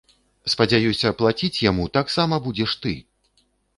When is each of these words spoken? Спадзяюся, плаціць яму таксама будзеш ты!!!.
Спадзяюся, 0.53 1.11
плаціць 1.19 1.61
яму 1.69 1.85
таксама 1.99 2.41
будзеш 2.47 2.75
ты!!!. 2.87 2.95